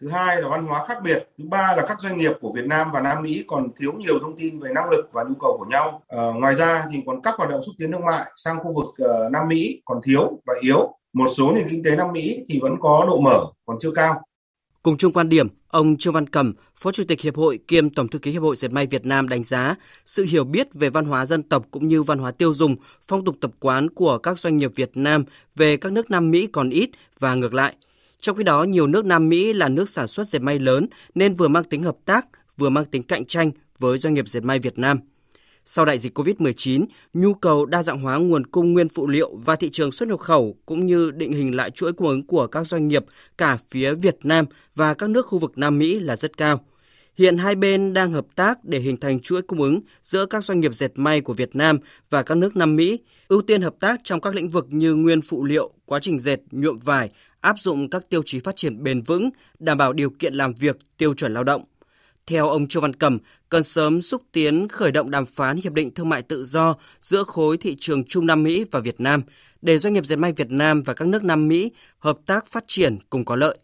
thứ 0.00 0.08
hai 0.08 0.42
là 0.42 0.48
văn 0.48 0.66
hóa 0.66 0.86
khác 0.88 0.98
biệt 1.04 1.28
thứ 1.38 1.44
ba 1.48 1.76
là 1.76 1.86
các 1.88 2.00
doanh 2.00 2.18
nghiệp 2.18 2.32
của 2.40 2.52
Việt 2.52 2.66
Nam 2.66 2.88
và 2.92 3.00
Nam 3.00 3.22
Mỹ 3.22 3.44
còn 3.46 3.68
thiếu 3.80 3.92
nhiều 3.92 4.18
thông 4.22 4.36
tin 4.38 4.60
về 4.60 4.70
năng 4.74 4.90
lực 4.90 5.08
và 5.12 5.24
nhu 5.24 5.34
cầu 5.40 5.56
của 5.58 5.66
nhau. 5.70 6.02
À, 6.08 6.18
ngoài 6.34 6.54
ra 6.54 6.86
thì 6.92 7.02
còn 7.06 7.22
các 7.22 7.34
hoạt 7.38 7.50
động 7.50 7.62
xúc 7.66 7.74
tiến 7.78 7.92
thương 7.92 8.04
mại 8.06 8.32
sang 8.36 8.58
khu 8.58 8.74
vực 8.74 8.86
uh, 8.86 9.32
Nam 9.32 9.48
Mỹ 9.48 9.82
còn 9.84 10.00
thiếu 10.04 10.40
và 10.46 10.54
yếu. 10.60 10.98
Một 11.12 11.26
số 11.36 11.52
nền 11.52 11.68
kinh 11.68 11.82
tế 11.82 11.96
Nam 11.96 12.12
Mỹ 12.12 12.44
thì 12.48 12.58
vẫn 12.62 12.74
có 12.80 13.04
độ 13.08 13.20
mở 13.20 13.44
còn 13.66 13.76
chưa 13.80 13.90
cao. 13.90 14.20
Cùng 14.82 14.96
chung 14.96 15.12
quan 15.12 15.28
điểm, 15.28 15.48
ông 15.68 15.96
Trương 15.96 16.14
Văn 16.14 16.28
Cẩm, 16.28 16.54
Phó 16.74 16.92
Chủ 16.92 17.04
tịch 17.08 17.20
Hiệp 17.20 17.36
hội 17.36 17.58
kiêm 17.68 17.90
Tổng 17.90 18.08
thư 18.08 18.18
ký 18.18 18.30
Hiệp 18.30 18.42
hội 18.42 18.56
Dệt 18.56 18.68
may 18.72 18.86
Việt 18.86 19.06
Nam 19.06 19.28
đánh 19.28 19.44
giá 19.44 19.74
sự 20.06 20.24
hiểu 20.24 20.44
biết 20.44 20.74
về 20.74 20.90
văn 20.90 21.04
hóa 21.04 21.26
dân 21.26 21.42
tộc 21.42 21.64
cũng 21.70 21.88
như 21.88 22.02
văn 22.02 22.18
hóa 22.18 22.30
tiêu 22.30 22.54
dùng, 22.54 22.76
phong 23.08 23.24
tục 23.24 23.36
tập 23.40 23.50
quán 23.60 23.90
của 23.90 24.18
các 24.18 24.38
doanh 24.38 24.56
nghiệp 24.56 24.70
Việt 24.74 24.90
Nam 24.94 25.24
về 25.56 25.76
các 25.76 25.92
nước 25.92 26.10
Nam 26.10 26.30
Mỹ 26.30 26.46
còn 26.46 26.70
ít 26.70 26.90
và 27.18 27.34
ngược 27.34 27.54
lại. 27.54 27.74
Trong 28.24 28.36
khi 28.36 28.44
đó, 28.44 28.64
nhiều 28.64 28.86
nước 28.86 29.04
Nam 29.04 29.28
Mỹ 29.28 29.52
là 29.52 29.68
nước 29.68 29.88
sản 29.88 30.08
xuất 30.08 30.28
dệt 30.28 30.38
may 30.38 30.58
lớn 30.58 30.86
nên 31.14 31.34
vừa 31.34 31.48
mang 31.48 31.64
tính 31.64 31.82
hợp 31.82 31.96
tác, 32.04 32.26
vừa 32.56 32.68
mang 32.68 32.84
tính 32.84 33.02
cạnh 33.02 33.24
tranh 33.24 33.50
với 33.78 33.98
doanh 33.98 34.14
nghiệp 34.14 34.28
dệt 34.28 34.40
may 34.40 34.58
Việt 34.58 34.78
Nam. 34.78 34.98
Sau 35.64 35.84
đại 35.84 35.98
dịch 35.98 36.18
COVID-19, 36.18 36.84
nhu 37.14 37.34
cầu 37.34 37.66
đa 37.66 37.82
dạng 37.82 37.98
hóa 37.98 38.16
nguồn 38.16 38.46
cung 38.46 38.72
nguyên 38.72 38.88
phụ 38.88 39.06
liệu 39.06 39.36
và 39.36 39.56
thị 39.56 39.70
trường 39.70 39.92
xuất 39.92 40.08
nhập 40.08 40.20
khẩu 40.20 40.56
cũng 40.66 40.86
như 40.86 41.10
định 41.10 41.32
hình 41.32 41.56
lại 41.56 41.70
chuỗi 41.70 41.92
cung 41.92 42.08
ứng 42.08 42.26
của 42.26 42.46
các 42.46 42.66
doanh 42.66 42.88
nghiệp 42.88 43.04
cả 43.38 43.58
phía 43.70 43.94
Việt 43.94 44.16
Nam 44.22 44.44
và 44.74 44.94
các 44.94 45.10
nước 45.10 45.26
khu 45.26 45.38
vực 45.38 45.52
Nam 45.58 45.78
Mỹ 45.78 46.00
là 46.00 46.16
rất 46.16 46.36
cao. 46.36 46.64
Hiện 47.18 47.38
hai 47.38 47.54
bên 47.54 47.92
đang 47.92 48.12
hợp 48.12 48.26
tác 48.34 48.64
để 48.64 48.78
hình 48.78 48.96
thành 48.96 49.20
chuỗi 49.20 49.42
cung 49.42 49.62
ứng 49.62 49.80
giữa 50.02 50.26
các 50.26 50.44
doanh 50.44 50.60
nghiệp 50.60 50.74
dệt 50.74 50.92
may 50.94 51.20
của 51.20 51.32
Việt 51.32 51.56
Nam 51.56 51.78
và 52.10 52.22
các 52.22 52.34
nước 52.34 52.56
Nam 52.56 52.76
Mỹ, 52.76 52.98
ưu 53.28 53.42
tiên 53.42 53.62
hợp 53.62 53.74
tác 53.80 54.00
trong 54.04 54.20
các 54.20 54.34
lĩnh 54.34 54.50
vực 54.50 54.66
như 54.70 54.94
nguyên 54.94 55.20
phụ 55.20 55.44
liệu, 55.44 55.72
quá 55.86 55.98
trình 56.02 56.20
dệt, 56.20 56.38
nhuộm 56.50 56.78
vải, 56.78 57.10
áp 57.44 57.56
dụng 57.60 57.90
các 57.90 58.08
tiêu 58.08 58.22
chí 58.26 58.40
phát 58.40 58.56
triển 58.56 58.82
bền 58.82 59.02
vững, 59.02 59.30
đảm 59.58 59.78
bảo 59.78 59.92
điều 59.92 60.10
kiện 60.10 60.34
làm 60.34 60.54
việc, 60.54 60.78
tiêu 60.96 61.14
chuẩn 61.14 61.34
lao 61.34 61.44
động. 61.44 61.64
Theo 62.26 62.48
ông 62.48 62.68
Châu 62.68 62.80
Văn 62.80 62.94
Cẩm, 62.94 63.18
cần 63.48 63.62
sớm 63.62 64.02
xúc 64.02 64.22
tiến 64.32 64.68
khởi 64.68 64.92
động 64.92 65.10
đàm 65.10 65.26
phán 65.26 65.56
hiệp 65.56 65.72
định 65.72 65.94
thương 65.94 66.08
mại 66.08 66.22
tự 66.22 66.44
do 66.44 66.76
giữa 67.00 67.24
khối 67.24 67.56
thị 67.56 67.76
trường 67.80 68.04
Trung 68.04 68.26
Nam 68.26 68.42
Mỹ 68.42 68.64
và 68.70 68.80
Việt 68.80 69.00
Nam 69.00 69.22
để 69.62 69.78
doanh 69.78 69.92
nghiệp 69.92 70.06
dệt 70.06 70.16
may 70.16 70.32
Việt 70.32 70.50
Nam 70.50 70.82
và 70.82 70.94
các 70.94 71.08
nước 71.08 71.24
Nam 71.24 71.48
Mỹ 71.48 71.72
hợp 71.98 72.18
tác 72.26 72.46
phát 72.46 72.64
triển 72.66 72.98
cùng 73.10 73.24
có 73.24 73.36
lợi. 73.36 73.58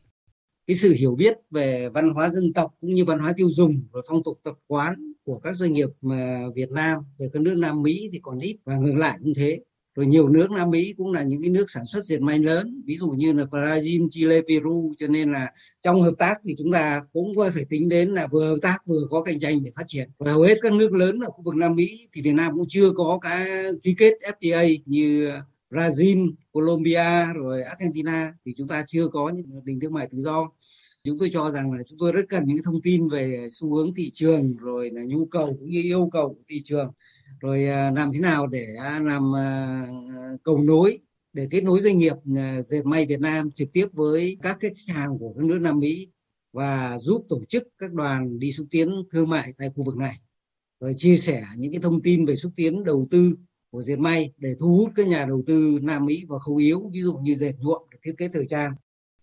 Cái 0.66 0.76
sự 0.76 0.92
hiểu 0.92 1.14
biết 1.14 1.36
về 1.50 1.88
văn 1.94 2.10
hóa 2.10 2.28
dân 2.28 2.52
tộc 2.52 2.74
cũng 2.80 2.94
như 2.94 3.04
văn 3.04 3.18
hóa 3.18 3.32
tiêu 3.36 3.48
dùng 3.50 3.82
và 3.92 4.00
phong 4.08 4.22
tục 4.22 4.40
tập 4.42 4.54
quán 4.66 4.94
của 5.24 5.38
các 5.38 5.56
doanh 5.56 5.72
nghiệp 5.72 5.88
mà 6.00 6.42
Việt 6.54 6.70
Nam 6.70 6.98
về 7.18 7.26
các 7.32 7.42
nước 7.42 7.54
Nam 7.56 7.82
Mỹ 7.82 8.08
thì 8.12 8.18
còn 8.22 8.38
ít 8.38 8.56
và 8.64 8.76
ngược 8.76 8.94
lại 8.94 9.18
cũng 9.22 9.32
thế 9.36 9.60
rồi 10.00 10.06
nhiều 10.06 10.28
nước 10.28 10.50
Nam 10.50 10.70
Mỹ 10.70 10.94
cũng 10.96 11.12
là 11.12 11.22
những 11.22 11.42
cái 11.42 11.50
nước 11.50 11.70
sản 11.70 11.86
xuất 11.86 12.04
dệt 12.04 12.20
may 12.20 12.38
lớn 12.38 12.82
ví 12.86 12.96
dụ 12.96 13.10
như 13.10 13.32
là 13.32 13.44
Brazil, 13.44 14.08
Chile, 14.10 14.40
Peru 14.48 14.94
cho 14.98 15.08
nên 15.08 15.32
là 15.32 15.52
trong 15.82 16.02
hợp 16.02 16.14
tác 16.18 16.34
thì 16.44 16.54
chúng 16.58 16.72
ta 16.72 17.02
cũng 17.12 17.32
phải 17.54 17.64
tính 17.68 17.88
đến 17.88 18.12
là 18.12 18.26
vừa 18.26 18.48
hợp 18.48 18.56
tác 18.62 18.86
vừa 18.86 19.06
có 19.10 19.22
cạnh 19.22 19.40
tranh 19.40 19.62
để 19.64 19.70
phát 19.76 19.84
triển. 19.86 20.10
Và 20.18 20.32
hầu 20.32 20.42
hết 20.42 20.58
các 20.62 20.72
nước 20.72 20.92
lớn 20.92 21.20
ở 21.20 21.30
khu 21.30 21.42
vực 21.42 21.54
Nam 21.54 21.74
Mỹ 21.76 21.88
thì 22.12 22.22
Việt 22.22 22.32
Nam 22.32 22.52
cũng 22.56 22.66
chưa 22.68 22.90
có 22.90 23.18
cái 23.22 23.48
ký 23.82 23.94
kết 23.98 24.12
FTA 24.22 24.78
như 24.86 25.30
Brazil, 25.70 26.32
Colombia 26.52 27.32
rồi 27.34 27.62
Argentina 27.62 28.34
thì 28.44 28.54
chúng 28.56 28.68
ta 28.68 28.84
chưa 28.88 29.08
có 29.08 29.28
những 29.28 29.46
hiệp 29.46 29.64
định 29.64 29.80
thương 29.80 29.92
mại 29.92 30.08
tự 30.12 30.18
do. 30.18 30.50
Chúng 31.04 31.18
tôi 31.18 31.30
cho 31.32 31.50
rằng 31.50 31.72
là 31.72 31.82
chúng 31.88 31.98
tôi 31.98 32.12
rất 32.12 32.24
cần 32.28 32.44
những 32.46 32.62
thông 32.64 32.82
tin 32.82 33.08
về 33.08 33.48
xu 33.50 33.74
hướng 33.74 33.94
thị 33.94 34.10
trường 34.12 34.56
rồi 34.56 34.90
là 34.92 35.02
nhu 35.04 35.26
cầu 35.26 35.46
cũng 35.60 35.70
như 35.70 35.82
yêu 35.82 36.08
cầu 36.12 36.28
của 36.28 36.42
thị 36.48 36.60
trường 36.64 36.90
rồi 37.40 37.66
à, 37.66 37.90
làm 37.90 38.12
thế 38.12 38.20
nào 38.20 38.46
để 38.46 38.66
à, 38.80 39.00
làm 39.00 39.36
à, 39.36 39.86
cầu 40.42 40.58
nối 40.58 40.98
để 41.32 41.46
kết 41.50 41.64
nối 41.64 41.80
doanh 41.80 41.98
nghiệp 41.98 42.16
dệt 42.64 42.84
may 42.84 43.06
Việt 43.06 43.20
Nam 43.20 43.50
trực 43.50 43.72
tiếp 43.72 43.86
với 43.92 44.36
các 44.42 44.56
cái 44.60 44.70
khách 44.70 44.94
hàng 44.94 45.18
của 45.18 45.32
các 45.36 45.44
nước 45.44 45.58
Nam 45.60 45.78
Mỹ 45.78 46.08
và 46.52 46.98
giúp 46.98 47.26
tổ 47.28 47.44
chức 47.48 47.68
các 47.78 47.92
đoàn 47.92 48.38
đi 48.38 48.52
xúc 48.52 48.66
tiến 48.70 48.90
thương 49.10 49.28
mại 49.28 49.52
tại 49.58 49.68
khu 49.74 49.84
vực 49.84 49.96
này. 49.96 50.16
Rồi 50.80 50.94
chia 50.96 51.16
sẻ 51.16 51.44
những 51.56 51.72
cái 51.72 51.80
thông 51.82 52.02
tin 52.02 52.26
về 52.26 52.36
xúc 52.36 52.52
tiến 52.56 52.84
đầu 52.84 53.06
tư 53.10 53.36
của 53.70 53.82
dệt 53.82 53.96
may 53.96 54.32
để 54.36 54.54
thu 54.60 54.76
hút 54.76 54.92
các 54.94 55.06
nhà 55.06 55.26
đầu 55.26 55.42
tư 55.46 55.78
Nam 55.82 56.04
Mỹ 56.04 56.24
và 56.28 56.38
khâu 56.38 56.56
yếu, 56.56 56.90
ví 56.92 57.00
dụ 57.00 57.14
như 57.14 57.34
dệt 57.34 57.54
nhuộm 57.58 57.82
thiết 58.02 58.12
kế 58.18 58.28
thời 58.28 58.46
trang 58.46 58.72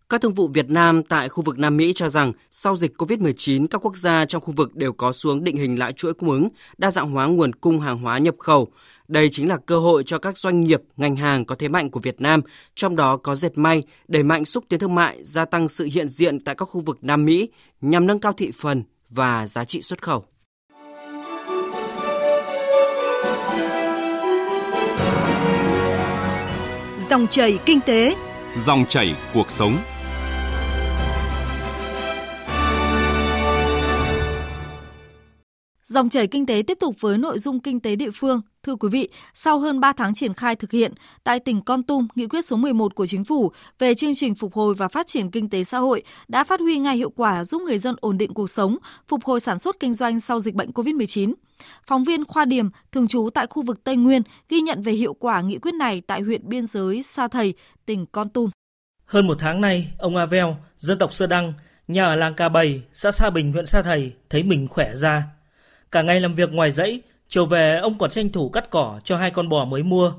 các 0.09 0.21
thương 0.21 0.33
vụ 0.33 0.47
Việt 0.47 0.69
Nam 0.69 1.03
tại 1.03 1.29
khu 1.29 1.43
vực 1.43 1.59
Nam 1.59 1.77
Mỹ 1.77 1.93
cho 1.95 2.09
rằng 2.09 2.31
sau 2.51 2.75
dịch 2.75 2.93
COVID-19, 2.97 3.67
các 3.67 3.85
quốc 3.85 3.97
gia 3.97 4.25
trong 4.25 4.41
khu 4.41 4.53
vực 4.57 4.75
đều 4.75 4.93
có 4.93 5.11
xuống 5.11 5.43
định 5.43 5.55
hình 5.55 5.79
lại 5.79 5.93
chuỗi 5.93 6.13
cung 6.13 6.29
ứng, 6.29 6.49
đa 6.77 6.91
dạng 6.91 7.09
hóa 7.09 7.25
nguồn 7.25 7.53
cung 7.53 7.79
hàng 7.79 7.97
hóa 7.97 8.17
nhập 8.17 8.35
khẩu. 8.39 8.67
Đây 9.07 9.29
chính 9.31 9.49
là 9.49 9.57
cơ 9.65 9.79
hội 9.79 10.03
cho 10.03 10.19
các 10.19 10.37
doanh 10.37 10.61
nghiệp, 10.61 10.81
ngành 10.97 11.15
hàng 11.15 11.45
có 11.45 11.55
thế 11.55 11.67
mạnh 11.67 11.89
của 11.89 11.99
Việt 11.99 12.21
Nam, 12.21 12.41
trong 12.75 12.95
đó 12.95 13.17
có 13.17 13.35
dệt 13.35 13.57
may, 13.57 13.83
đẩy 14.07 14.23
mạnh 14.23 14.45
xúc 14.45 14.63
tiến 14.69 14.79
thương 14.79 14.95
mại, 14.95 15.23
gia 15.23 15.45
tăng 15.45 15.67
sự 15.67 15.89
hiện 15.93 16.07
diện 16.07 16.39
tại 16.39 16.55
các 16.55 16.65
khu 16.65 16.81
vực 16.81 16.97
Nam 17.01 17.25
Mỹ 17.25 17.49
nhằm 17.81 18.07
nâng 18.07 18.19
cao 18.19 18.33
thị 18.33 18.51
phần 18.51 18.83
và 19.09 19.47
giá 19.47 19.63
trị 19.63 19.81
xuất 19.81 20.01
khẩu. 20.01 20.25
Dòng 27.09 27.27
chảy 27.27 27.59
kinh 27.65 27.79
tế, 27.81 28.15
dòng 28.57 28.85
chảy 28.89 29.15
cuộc 29.33 29.51
sống. 29.51 29.77
Dòng 35.89 36.09
chảy 36.09 36.27
kinh 36.27 36.45
tế 36.45 36.63
tiếp 36.67 36.77
tục 36.79 36.95
với 36.99 37.17
nội 37.17 37.39
dung 37.39 37.59
kinh 37.59 37.79
tế 37.79 37.95
địa 37.95 38.11
phương. 38.11 38.41
Thưa 38.63 38.75
quý 38.75 38.89
vị, 38.89 39.09
sau 39.33 39.59
hơn 39.59 39.79
3 39.79 39.93
tháng 39.93 40.13
triển 40.13 40.33
khai 40.33 40.55
thực 40.55 40.71
hiện, 40.71 40.93
tại 41.23 41.39
tỉnh 41.39 41.61
Con 41.61 41.83
Tum, 41.83 42.07
nghị 42.15 42.27
quyết 42.27 42.45
số 42.45 42.55
11 42.55 42.95
của 42.95 43.05
chính 43.05 43.23
phủ 43.23 43.51
về 43.79 43.93
chương 43.93 44.15
trình 44.15 44.35
phục 44.35 44.53
hồi 44.53 44.73
và 44.73 44.87
phát 44.87 45.07
triển 45.07 45.31
kinh 45.31 45.49
tế 45.49 45.63
xã 45.63 45.77
hội 45.77 46.03
đã 46.27 46.43
phát 46.43 46.59
huy 46.59 46.79
ngay 46.79 46.97
hiệu 46.97 47.09
quả 47.09 47.43
giúp 47.43 47.61
người 47.61 47.79
dân 47.79 47.95
ổn 48.01 48.17
định 48.17 48.33
cuộc 48.33 48.49
sống, 48.49 48.77
phục 49.07 49.25
hồi 49.25 49.39
sản 49.39 49.59
xuất 49.59 49.79
kinh 49.79 49.93
doanh 49.93 50.19
sau 50.19 50.39
dịch 50.39 50.55
bệnh 50.55 50.71
COVID-19. 50.71 51.33
Phóng 51.87 52.03
viên 52.03 52.25
Khoa 52.25 52.45
Điểm, 52.45 52.69
thường 52.91 53.07
trú 53.07 53.29
tại 53.33 53.47
khu 53.49 53.63
vực 53.63 53.83
Tây 53.83 53.95
Nguyên, 53.95 54.21
ghi 54.49 54.61
nhận 54.61 54.81
về 54.81 54.91
hiệu 54.91 55.13
quả 55.13 55.41
nghị 55.41 55.57
quyết 55.57 55.73
này 55.73 56.01
tại 56.07 56.21
huyện 56.21 56.49
biên 56.49 56.65
giới 56.65 57.03
Sa 57.03 57.27
Thầy, 57.27 57.53
tỉnh 57.85 58.05
Con 58.11 58.29
Tum. 58.29 58.49
Hơn 59.05 59.27
một 59.27 59.37
tháng 59.39 59.61
nay, 59.61 59.87
ông 59.97 60.15
Avel, 60.15 60.45
dân 60.77 60.97
tộc 60.99 61.13
Sơ 61.13 61.27
Đăng, 61.27 61.53
nhà 61.87 62.05
ở 62.05 62.15
làng 62.15 62.35
Cà 62.35 62.49
Bầy, 62.49 62.81
xã 62.93 63.11
Sa 63.11 63.29
Bình, 63.29 63.51
huyện 63.51 63.65
Sa 63.65 63.81
Thầy, 63.81 64.11
thấy 64.29 64.43
mình 64.43 64.67
khỏe 64.67 64.95
ra, 64.95 65.23
Cả 65.91 66.01
ngày 66.01 66.19
làm 66.19 66.35
việc 66.35 66.51
ngoài 66.51 66.71
dãy, 66.71 67.01
chiều 67.27 67.45
về 67.45 67.77
ông 67.81 67.97
còn 67.97 68.11
tranh 68.11 68.29
thủ 68.29 68.49
cắt 68.49 68.69
cỏ 68.69 68.99
cho 69.03 69.17
hai 69.17 69.31
con 69.31 69.49
bò 69.49 69.65
mới 69.65 69.83
mua. 69.83 70.13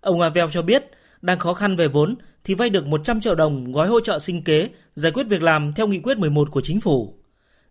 Ông 0.00 0.20
Avel 0.20 0.48
cho 0.52 0.62
biết, 0.62 0.84
đang 1.22 1.38
khó 1.38 1.52
khăn 1.52 1.76
về 1.76 1.88
vốn 1.88 2.14
thì 2.44 2.54
vay 2.54 2.70
được 2.70 2.86
100 2.86 3.20
triệu 3.20 3.34
đồng 3.34 3.72
gói 3.72 3.88
hỗ 3.88 4.00
trợ 4.00 4.18
sinh 4.18 4.44
kế, 4.44 4.68
giải 4.94 5.12
quyết 5.12 5.24
việc 5.28 5.42
làm 5.42 5.72
theo 5.72 5.86
nghị 5.86 6.00
quyết 6.00 6.18
11 6.18 6.50
của 6.50 6.60
chính 6.60 6.80
phủ. 6.80 7.14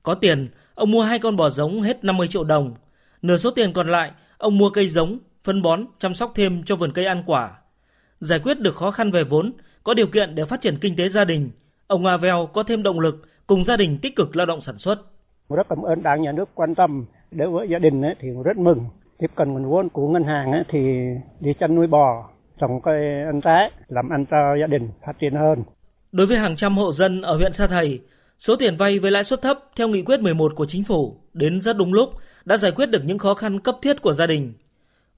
Có 0.04 0.14
tiền, 0.16 0.50
ông 0.76 0.92
mua 0.92 1.02
hai 1.02 1.20
con 1.20 1.36
bò 1.36 1.50
giống 1.50 1.82
hết 1.82 2.04
50 2.04 2.28
triệu 2.28 2.44
đồng. 2.44 2.74
Nửa 3.22 3.38
số 3.38 3.52
tiền 3.52 3.74
còn 3.74 3.92
lại, 3.92 4.12
ông 4.38 4.58
mua 4.58 4.70
cây 4.70 4.88
giống, 4.88 5.18
phân 5.44 5.62
bón, 5.62 5.86
chăm 6.00 6.14
sóc 6.14 6.32
thêm 6.36 6.64
cho 6.64 6.76
vườn 6.76 6.92
cây 6.94 7.06
ăn 7.06 7.24
quả. 7.26 7.52
Giải 8.20 8.40
quyết 8.40 8.60
được 8.60 8.76
khó 8.76 8.92
khăn 8.92 9.12
về 9.12 9.24
vốn, 9.24 9.52
có 9.84 9.94
điều 9.94 10.08
kiện 10.08 10.36
để 10.36 10.46
phát 10.46 10.62
triển 10.62 10.78
kinh 10.82 10.96
tế 10.96 11.10
gia 11.10 11.26
đình, 11.26 11.52
ông 11.88 12.06
Avel 12.06 12.36
có 12.54 12.64
thêm 12.64 12.84
động 12.84 13.00
lực 13.00 13.28
cùng 13.48 13.64
gia 13.64 13.78
đình 13.78 14.00
tích 14.02 14.16
cực 14.16 14.36
lao 14.36 14.46
động 14.46 14.62
sản 14.62 14.78
xuất. 14.78 15.00
Rất 15.50 15.68
cảm 15.70 15.82
ơn 15.82 16.04
Đảng 16.04 16.22
Nhà 16.22 16.32
nước 16.32 16.50
quan 16.56 16.76
tâm 16.76 17.06
đối 17.32 17.50
với 17.50 17.68
gia 17.72 17.80
đình 17.80 18.02
thì 18.22 18.28
rất 18.46 18.58
mừng 18.58 18.86
tiếp 19.20 19.28
cận 19.36 19.54
nguồn 19.54 19.70
vốn 19.70 19.90
của 19.90 20.08
ngân 20.08 20.24
hàng 20.24 20.64
thì 20.72 20.80
đi 21.40 21.52
chăn 21.60 21.76
nuôi 21.76 21.88
bò 21.88 22.30
trồng 22.60 22.82
cây 22.84 23.24
ăn 23.26 23.42
trái 23.44 23.72
làm 23.88 24.10
ăn 24.10 24.26
cho 24.32 24.38
gia 24.62 24.68
đình 24.68 24.90
phát 25.06 25.14
triển 25.20 25.34
hơn. 25.34 25.64
Đối 26.12 26.28
với 26.28 26.38
hàng 26.38 26.56
trăm 26.56 26.78
hộ 26.78 26.92
dân 26.92 27.22
ở 27.22 27.38
huyện 27.38 27.54
Sa 27.54 27.68
Thầy, 27.68 28.00
số 28.38 28.56
tiền 28.56 28.76
vay 28.78 29.00
với 29.00 29.12
lãi 29.12 29.24
suất 29.24 29.42
thấp 29.42 29.58
theo 29.76 29.88
nghị 29.88 30.02
quyết 30.02 30.22
11 30.22 30.56
của 30.56 30.66
chính 30.66 30.84
phủ 30.84 31.18
đến 31.34 31.62
rất 31.62 31.78
đúng 31.78 31.94
lúc 31.94 32.10
đã 32.46 32.58
giải 32.58 32.72
quyết 32.72 32.86
được 32.86 33.02
những 33.06 33.18
khó 33.18 33.34
khăn 33.34 33.60
cấp 33.60 33.76
thiết 33.82 34.02
của 34.02 34.14
gia 34.14 34.28
đình. 34.28 34.54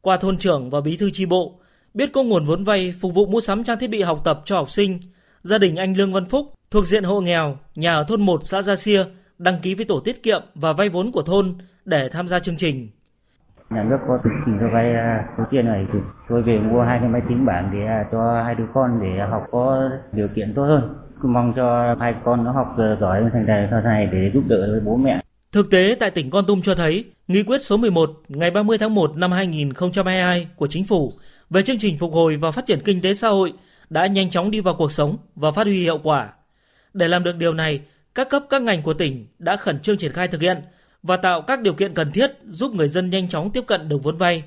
Qua 0.01 0.17
thôn 0.17 0.38
trưởng 0.38 0.70
và 0.70 0.82
bí 0.82 0.98
thư 0.98 1.10
chi 1.13 1.25
bộ, 1.25 1.60
biết 1.93 2.10
có 2.13 2.24
nguồn 2.24 2.46
vốn 2.46 2.63
vay 2.63 2.93
phục 3.01 3.13
vụ 3.13 3.25
mua 3.25 3.39
sắm 3.39 3.63
trang 3.63 3.79
thiết 3.79 3.89
bị 3.89 4.01
học 4.01 4.22
tập 4.25 4.41
cho 4.46 4.55
học 4.55 4.72
sinh, 4.72 5.00
gia 5.41 5.58
đình 5.58 5.75
anh 5.75 5.98
Lương 5.98 6.13
Văn 6.13 6.25
Phúc 6.25 6.46
thuộc 6.72 6.86
diện 6.86 7.03
hộ 7.03 7.22
nghèo, 7.22 7.58
nhà 7.75 7.93
ở 7.93 8.05
thôn 8.08 8.22
1 8.22 8.41
xã 8.43 8.62
Gia 8.62 8.75
Sia 8.75 9.03
đăng 9.43 9.59
ký 9.62 9.75
với 9.75 9.85
tổ 9.85 10.00
tiết 10.00 10.23
kiệm 10.23 10.41
và 10.55 10.73
vay 10.73 10.89
vốn 10.89 11.12
của 11.12 11.21
thôn 11.21 11.45
để 11.85 12.09
tham 12.12 12.27
gia 12.27 12.39
chương 12.39 12.57
trình. 12.57 12.89
Nhà 13.69 13.83
nước 13.83 13.97
có 14.07 14.19
chương 14.23 14.41
trình 14.45 14.57
cho 14.59 14.67
vay 14.73 14.85
à, 14.85 15.25
số 15.38 15.43
tiền 15.51 15.65
này 15.65 15.85
thì 15.93 16.00
tôi 16.29 16.41
về 16.43 16.59
mua 16.59 16.81
hai 16.81 17.00
cái 17.00 17.09
máy 17.09 17.21
tính 17.29 17.45
bảng 17.45 17.69
để 17.73 17.85
à, 17.88 18.05
cho 18.12 18.43
hai 18.45 18.55
đứa 18.55 18.67
con 18.73 19.00
để 19.01 19.09
học 19.31 19.43
có 19.51 19.89
điều 20.12 20.27
kiện 20.35 20.53
tốt 20.55 20.63
hơn. 20.63 20.95
Cứ 21.21 21.27
mong 21.27 21.53
cho 21.55 21.95
hai 22.00 22.13
con 22.25 22.43
nó 22.43 22.51
học 22.51 22.75
giỏi 23.01 23.21
thành 23.33 23.45
tài 23.47 23.67
sau 23.71 23.81
này 23.81 24.09
để 24.12 24.31
giúp 24.33 24.43
đỡ 24.47 24.67
với 24.71 24.79
bố 24.79 24.95
mẹ. 24.95 25.21
Thực 25.51 25.71
tế 25.71 25.95
tại 26.00 26.12
tỉnh 26.12 26.29
Con 26.29 26.45
Tum 26.47 26.62
cho 26.62 26.75
thấy, 26.75 27.05
Nghị 27.27 27.43
quyết 27.43 27.63
số 27.63 27.77
11 27.77 28.09
ngày 28.27 28.51
30 28.51 28.77
tháng 28.77 28.95
1 28.95 29.17
năm 29.17 29.31
2022 29.31 30.47
của 30.55 30.67
Chính 30.67 30.85
phủ 30.85 31.13
về 31.50 31.62
chương 31.62 31.77
trình 31.79 31.97
phục 31.97 32.13
hồi 32.13 32.38
và 32.38 32.51
phát 32.51 32.65
triển 32.65 32.79
kinh 32.85 33.01
tế 33.01 33.13
xã 33.13 33.27
hội 33.27 33.53
đã 33.89 34.07
nhanh 34.07 34.29
chóng 34.29 34.51
đi 34.51 34.59
vào 34.59 34.75
cuộc 34.77 34.91
sống 34.91 35.17
và 35.35 35.51
phát 35.51 35.67
huy 35.67 35.81
hiệu 35.81 36.00
quả. 36.03 36.29
Để 36.93 37.07
làm 37.07 37.23
được 37.23 37.35
điều 37.38 37.53
này, 37.53 37.81
các 38.15 38.29
cấp 38.29 38.43
các 38.50 38.62
ngành 38.62 38.82
của 38.82 38.93
tỉnh 38.93 39.27
đã 39.39 39.55
khẩn 39.55 39.79
trương 39.79 39.98
triển 39.98 40.13
khai 40.13 40.27
thực 40.27 40.41
hiện 40.41 40.62
và 41.03 41.17
tạo 41.17 41.41
các 41.41 41.62
điều 41.62 41.74
kiện 41.74 41.93
cần 41.93 42.12
thiết 42.12 42.32
giúp 42.48 42.74
người 42.74 42.88
dân 42.88 43.10
nhanh 43.10 43.29
chóng 43.29 43.51
tiếp 43.51 43.63
cận 43.67 43.89
được 43.89 44.03
vốn 44.03 44.17
vay. 44.17 44.43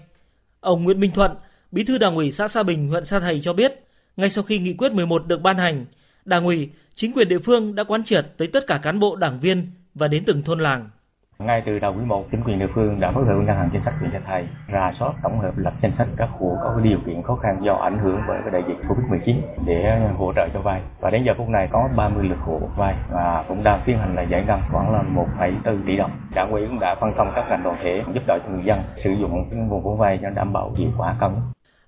Ông 0.61 0.85
Nguyễn 0.85 1.01
Minh 1.01 1.11
Thuận, 1.15 1.33
Bí 1.73 1.85
thư 1.85 1.99
Đảng 1.99 2.17
ủy 2.17 2.31
xã 2.31 2.49
Sa 2.49 2.63
Bình, 2.63 2.89
huyện 2.89 3.05
Sa 3.05 3.21
Thầy 3.21 3.41
cho 3.45 3.53
biết, 3.53 3.73
ngay 4.17 4.31
sau 4.31 4.45
khi 4.45 4.59
nghị 4.59 4.75
quyết 4.75 4.93
11 4.93 5.27
được 5.27 5.41
ban 5.41 5.57
hành, 5.57 5.87
Đảng 6.25 6.45
ủy, 6.45 6.71
chính 6.95 7.13
quyền 7.13 7.29
địa 7.29 7.39
phương 7.39 7.75
đã 7.75 7.85
quán 7.85 8.05
triệt 8.05 8.27
tới 8.37 8.49
tất 8.49 8.67
cả 8.67 8.79
cán 8.83 8.99
bộ 8.99 9.17
đảng 9.17 9.41
viên 9.41 9.71
và 9.95 10.09
đến 10.09 10.25
từng 10.27 10.43
thôn 10.43 10.61
làng. 10.61 10.91
Ngay 11.39 11.63
từ 11.67 11.79
đầu 11.79 11.95
quý 11.99 12.05
1, 12.05 12.27
chính 12.31 12.43
quyền 12.43 12.59
địa 12.59 12.67
phương 12.75 13.01
đã 13.01 13.13
phối 13.13 13.25
hợp 13.25 13.35
với 13.37 13.45
ngân 13.45 13.57
hàng 13.57 13.69
chính 13.73 13.83
sách 13.85 13.95
huyện 14.01 14.11
Gia 14.13 14.21
Thầy 14.27 14.49
rà 14.73 14.93
soát 14.99 15.13
tổng 15.23 15.39
hợp 15.41 15.59
lập 15.59 15.73
danh 15.83 15.93
sách 15.99 16.09
các 16.17 16.29
hộ 16.39 16.57
có 16.63 16.81
điều 16.83 16.99
kiện 17.07 17.23
khó 17.23 17.37
khăn 17.37 17.61
do 17.65 17.75
ảnh 17.75 17.99
hưởng 17.99 18.21
bởi 18.29 18.39
cái 18.43 18.51
đại 18.51 18.63
dịch 18.69 18.77
Covid-19 18.89 19.41
để 19.67 20.09
hỗ 20.19 20.33
trợ 20.37 20.49
cho 20.55 20.61
vay. 20.61 20.83
Và 21.01 21.11
đến 21.11 21.23
giờ 21.27 21.33
phút 21.39 21.49
này 21.49 21.69
có 21.73 21.89
30 21.97 22.29
lượt 22.29 22.39
hộ 22.41 22.61
vay 22.77 22.95
và 23.11 23.45
cũng 23.49 23.65
đang 23.65 23.83
tiến 23.87 23.99
hành 23.99 24.15
là 24.15 24.23
giải 24.23 24.45
ngân 24.47 24.61
khoảng 24.73 24.93
là 24.93 25.03
1,4 25.39 25.87
tỷ 25.87 25.97
đồng. 25.97 26.11
Đảng 26.35 26.51
ủy 26.51 26.63
cũng 26.67 26.81
đã 26.81 26.95
phân 27.01 27.13
công 27.17 27.33
các 27.35 27.45
ngành 27.49 27.63
đoàn 27.63 27.77
thể 27.85 28.03
giúp 28.15 28.23
đỡ 28.27 28.39
cho 28.45 28.53
người 28.53 28.65
dân 28.67 28.79
sử 29.05 29.11
dụng 29.21 29.69
nguồn 29.69 29.83
vốn 29.83 29.99
vay 29.99 30.19
cho 30.23 30.31
đảm 30.31 30.53
bảo 30.53 30.75
hiệu 30.79 30.89
quả 30.99 31.17
cao 31.21 31.31
nhất. 31.31 31.43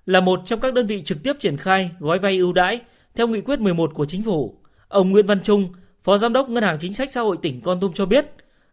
Là 0.05 0.19
một 0.19 0.39
trong 0.45 0.59
các 0.59 0.73
đơn 0.73 0.85
vị 0.87 1.01
trực 1.05 1.17
tiếp 1.23 1.33
triển 1.39 1.57
khai 1.57 1.91
gói 1.99 2.19
vay 2.19 2.37
ưu 2.37 2.53
đãi 2.53 2.81
theo 3.17 3.27
nghị 3.27 3.41
quyết 3.41 3.59
11 3.59 3.91
của 3.93 4.05
chính 4.05 4.23
phủ, 4.23 4.53
ông 4.87 5.11
Nguyễn 5.11 5.25
Văn 5.25 5.39
Trung, 5.43 5.61
Phó 6.03 6.17
Giám 6.17 6.33
đốc 6.33 6.49
Ngân 6.49 6.63
hàng 6.63 6.77
Chính 6.79 6.93
sách 6.93 7.11
Xã 7.11 7.21
hội 7.21 7.37
tỉnh 7.41 7.61
Con 7.61 7.79
Tum 7.79 7.91
cho 7.93 8.05
biết, 8.05 8.25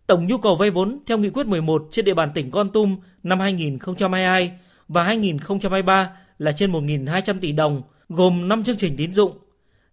Tổng 0.07 0.27
nhu 0.27 0.39
cầu 0.39 0.57
vay 0.57 0.71
vốn 0.71 0.99
theo 1.07 1.19
nghị 1.19 1.31
quyết 1.31 1.47
11 1.47 1.83
trên 1.91 2.05
địa 2.05 2.15
bàn 2.15 2.29
tỉnh 2.35 2.51
Con 2.51 2.71
Tum 2.73 2.97
năm 3.23 3.41
2022 3.41 4.51
và 4.89 5.03
2023 5.03 6.11
là 6.39 6.53
trên 6.53 6.73
1.200 6.73 7.35
tỷ 7.41 7.53
đồng, 7.53 7.83
gồm 8.09 8.49
5 8.49 8.65
chương 8.65 8.77
trình 8.77 8.95
tín 8.97 9.13
dụng. 9.13 9.31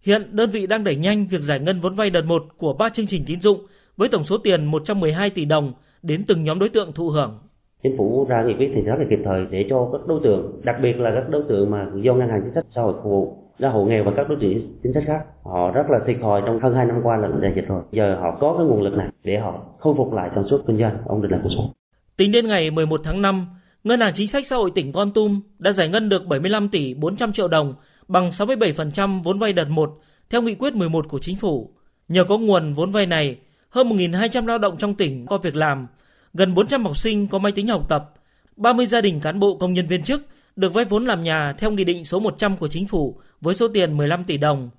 Hiện 0.02 0.22
đơn 0.30 0.50
vị 0.50 0.66
đang 0.66 0.84
đẩy 0.84 0.96
nhanh 0.96 1.26
việc 1.26 1.40
giải 1.40 1.60
ngân 1.60 1.80
vốn 1.80 1.94
vay 1.94 2.10
đợt 2.10 2.24
1 2.24 2.44
của 2.56 2.72
3 2.72 2.88
chương 2.88 3.06
trình 3.06 3.24
tín 3.26 3.40
dụng 3.40 3.58
với 3.96 4.08
tổng 4.08 4.24
số 4.24 4.38
tiền 4.38 4.64
112 4.64 5.30
tỷ 5.30 5.44
đồng 5.44 5.72
đến 6.02 6.24
từng 6.28 6.44
nhóm 6.44 6.58
đối 6.58 6.68
tượng 6.68 6.92
thụ 6.92 7.08
hưởng. 7.08 7.38
Chính 7.82 7.96
phủ 7.98 8.26
ra 8.28 8.44
nghị 8.46 8.54
quyết 8.58 8.68
thì 8.74 8.80
rất 8.80 8.94
là 8.98 9.04
kịp 9.10 9.22
thời 9.24 9.46
để 9.50 9.64
cho 9.70 9.88
các 9.92 10.06
đối 10.06 10.20
tượng, 10.24 10.60
đặc 10.64 10.76
biệt 10.82 10.92
là 10.96 11.10
các 11.14 11.30
đối 11.30 11.42
tượng 11.48 11.70
mà 11.70 11.86
do 12.04 12.14
ngân 12.14 12.28
hàng 12.28 12.40
chính 12.44 12.54
sách 12.54 12.64
xã 12.74 12.82
hội 12.82 12.92
phục 12.92 13.04
vụ 13.04 13.43
ra 13.58 13.68
hộ 13.68 13.84
nghèo 13.84 14.04
và 14.04 14.12
các 14.16 14.28
đối 14.28 14.38
tượng 14.40 14.78
chính 14.82 14.92
sách 14.94 15.04
khác, 15.06 15.20
họ 15.44 15.70
rất 15.70 15.82
là 15.90 15.98
thiệt 16.06 16.16
thòi 16.22 16.42
trong 16.46 16.60
hơn 16.62 16.74
hai 16.74 16.86
năm 16.86 16.96
qua 17.02 17.16
là 17.16 17.28
đại 17.42 17.52
dịch 17.56 17.68
rồi. 17.68 17.82
Giờ 17.92 18.16
họ 18.20 18.38
có 18.40 18.54
cái 18.58 18.66
nguồn 18.66 18.82
lực 18.82 18.94
này 18.94 19.08
để 19.24 19.38
họ 19.38 19.64
khôi 19.78 19.94
phục 19.96 20.12
lại 20.12 20.30
sản 20.34 20.44
xuất 20.50 20.58
kinh 20.66 20.78
doanh, 20.78 20.98
ổn 21.06 21.22
định 21.22 21.30
lại 21.30 21.40
cuộc 21.42 21.50
sống. 21.56 21.72
Tính 22.16 22.32
đến 22.32 22.46
ngày 22.46 22.70
11 22.70 23.00
tháng 23.04 23.22
5 23.22 23.46
ngân 23.84 24.00
hàng 24.00 24.12
chính 24.14 24.26
sách 24.26 24.46
xã 24.46 24.56
hội 24.56 24.70
tỉnh 24.74 24.92
Con 24.92 25.10
Tum 25.12 25.40
đã 25.58 25.72
giải 25.72 25.88
ngân 25.88 26.08
được 26.08 26.26
75 26.26 26.68
tỷ 26.68 26.94
400 26.94 27.32
triệu 27.32 27.48
đồng 27.48 27.74
bằng 28.08 28.28
67% 28.30 29.22
vốn 29.22 29.38
vay 29.38 29.52
đợt 29.52 29.68
1 29.68 29.90
theo 30.30 30.42
nghị 30.42 30.54
quyết 30.54 30.74
11 30.74 31.08
của 31.08 31.18
chính 31.18 31.36
phủ. 31.36 31.70
Nhờ 32.08 32.24
có 32.24 32.38
nguồn 32.38 32.72
vốn 32.72 32.90
vay 32.90 33.06
này, 33.06 33.36
hơn 33.70 33.88
1.200 33.88 34.46
lao 34.46 34.58
động 34.58 34.76
trong 34.78 34.94
tỉnh 34.94 35.26
có 35.26 35.38
việc 35.38 35.56
làm, 35.56 35.86
gần 36.34 36.54
400 36.54 36.84
học 36.84 36.96
sinh 36.96 37.28
có 37.28 37.38
máy 37.38 37.52
tính 37.52 37.68
học 37.68 37.88
tập 37.88 38.10
30 38.56 38.86
gia 38.86 39.00
đình 39.00 39.20
cán 39.20 39.40
bộ 39.40 39.56
công 39.60 39.72
nhân 39.72 39.86
viên 39.86 40.02
chức 40.02 40.22
được 40.56 40.74
vay 40.74 40.84
vốn 40.84 41.04
làm 41.04 41.24
nhà 41.24 41.52
theo 41.58 41.70
Nghị 41.70 41.84
định 41.84 42.04
số 42.04 42.20
100 42.20 42.56
của 42.56 42.68
Chính 42.68 42.86
phủ 42.86 43.20
với 43.44 43.54
số 43.54 43.68
tiền 43.68 43.96
15 43.96 44.24
tỷ 44.24 44.36
đồng. 44.36 44.70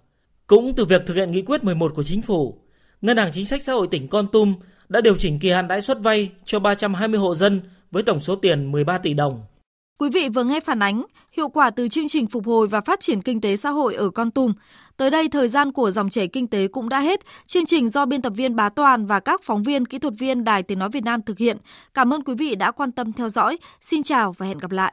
Cũng 0.48 0.74
từ 0.76 0.86
việc 0.86 1.02
thực 1.08 1.14
hiện 1.14 1.32
nghị 1.32 1.42
quyết 1.42 1.64
11 1.64 1.92
của 1.96 2.04
Chính 2.04 2.22
phủ, 2.22 2.58
Ngân 3.02 3.18
hàng 3.18 3.32
Chính 3.34 3.46
sách 3.46 3.64
Xã 3.64 3.74
hội 3.74 3.88
tỉnh 3.92 4.08
Con 4.08 4.28
Tum 4.32 4.54
đã 4.90 5.02
điều 5.02 5.16
chỉnh 5.18 5.40
kỳ 5.40 5.50
hạn 5.50 5.68
lãi 5.68 5.82
suất 5.82 6.00
vay 6.00 6.32
cho 6.46 6.60
320 6.60 7.20
hộ 7.20 7.36
dân 7.36 7.62
với 7.92 8.04
tổng 8.04 8.22
số 8.22 8.36
tiền 8.36 8.72
13 8.72 8.98
tỷ 8.98 9.14
đồng. 9.14 9.42
Quý 10.00 10.10
vị 10.10 10.30
vừa 10.30 10.44
nghe 10.44 10.60
phản 10.60 10.80
ánh 10.80 11.06
hiệu 11.32 11.50
quả 11.50 11.70
từ 11.70 11.88
chương 11.88 12.08
trình 12.08 12.28
phục 12.28 12.46
hồi 12.46 12.68
và 12.68 12.82
phát 12.82 13.00
triển 13.00 13.22
kinh 13.22 13.42
tế 13.42 13.56
xã 13.56 13.70
hội 13.70 13.96
ở 13.96 14.10
Con 14.10 14.32
Tum. 14.32 14.54
Tới 14.98 15.12
đây 15.12 15.30
thời 15.30 15.48
gian 15.48 15.72
của 15.72 15.92
dòng 15.92 16.10
chảy 16.10 16.28
kinh 16.28 16.48
tế 16.48 16.68
cũng 16.68 16.90
đã 16.90 17.00
hết. 17.00 17.20
Chương 17.48 17.66
trình 17.66 17.90
do 17.90 18.06
biên 18.06 18.22
tập 18.22 18.34
viên 18.36 18.56
Bá 18.56 18.70
Toàn 18.70 19.06
và 19.06 19.20
các 19.20 19.42
phóng 19.44 19.64
viên 19.64 19.86
kỹ 19.86 20.00
thuật 20.00 20.14
viên 20.18 20.44
Đài 20.44 20.64
Tiếng 20.64 20.80
nói 20.80 20.90
Việt 20.90 21.04
Nam 21.04 21.22
thực 21.22 21.38
hiện. 21.38 21.58
Cảm 21.94 22.14
ơn 22.14 22.24
quý 22.24 22.34
vị 22.36 22.56
đã 22.56 22.72
quan 22.72 22.92
tâm 22.92 23.14
theo 23.14 23.30
dõi. 23.30 23.58
Xin 23.82 24.04
chào 24.04 24.32
và 24.38 24.46
hẹn 24.46 24.58
gặp 24.58 24.72
lại. 24.72 24.84